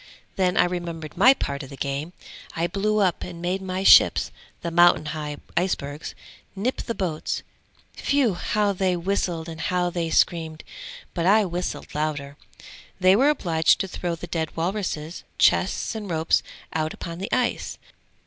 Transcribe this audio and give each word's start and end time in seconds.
Then 0.35 0.57
I 0.57 0.63
remembered 0.65 1.15
my 1.15 1.35
part 1.35 1.61
of 1.61 1.69
the 1.69 1.77
game! 1.77 2.13
I 2.55 2.65
blew 2.65 2.97
up 2.97 3.23
and 3.23 3.39
made 3.39 3.61
my 3.61 3.83
ships, 3.83 4.31
the 4.61 4.71
mountain 4.71 5.05
high 5.13 5.37
icebergs, 5.55 6.15
nip 6.55 6.77
the 6.77 6.95
boats; 6.95 7.43
whew! 8.07 8.33
how 8.33 8.73
they 8.73 8.97
whistled 8.97 9.47
and 9.47 9.61
how 9.61 9.91
they 9.91 10.09
screamed, 10.09 10.63
but 11.13 11.27
I 11.27 11.45
whistled 11.45 11.93
louder. 11.93 12.35
They 12.99 13.15
were 13.15 13.29
obliged 13.29 13.79
to 13.81 13.87
throw 13.87 14.15
the 14.15 14.25
dead 14.25 14.57
walruses, 14.57 15.23
chests 15.37 15.93
and 15.93 16.09
ropes 16.09 16.41
out 16.73 16.95
upon 16.95 17.19
the 17.19 17.31
ice! 17.31 17.77